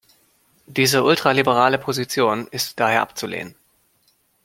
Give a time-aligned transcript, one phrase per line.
[0.65, 3.53] Diese ultraliberale Position ist daher abzulehnen.